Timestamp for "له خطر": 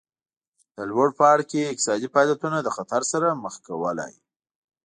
2.65-3.01